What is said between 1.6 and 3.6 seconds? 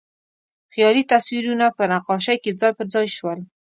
په نقاشۍ کې ځای پر ځای شول.